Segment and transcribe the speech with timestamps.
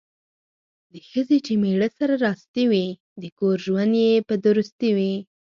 [0.91, 2.87] د ښځې چې میړه سره راستي وي
[3.21, 5.13] ،د کور ژوند یې په درستي وي.